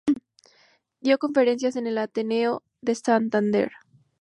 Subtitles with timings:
[0.99, 3.71] Dio conferencias en el Ateneo de Santander.